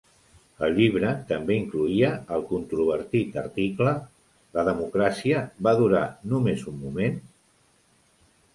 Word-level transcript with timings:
El 0.67 0.71
llibre 0.77 1.09
també 1.31 1.57
incloïa 1.63 2.09
el 2.37 2.45
controvertit 2.53 3.37
article 3.43 3.93
"La 4.61 4.65
democràcia 4.71 5.45
va 5.69 5.77
durar 5.85 6.03
només 6.35 6.67
un 6.73 6.83
moment?" 6.89 7.25